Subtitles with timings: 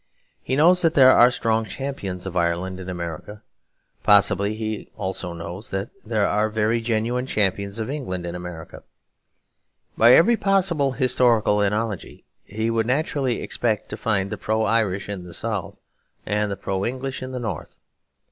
[0.41, 3.43] He knows that there are strong champions of Ireland in America;
[4.01, 8.81] possibly he also knows that there are very genuine champions of England in America.
[9.95, 15.23] By every possible historical analogy, he would naturally expect to find the pro Irish in
[15.23, 15.79] the South
[16.25, 17.77] and the pro English in the North.